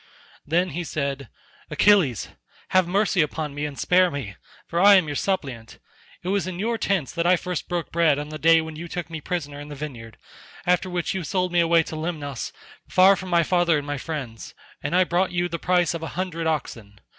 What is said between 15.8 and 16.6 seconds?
of a hundred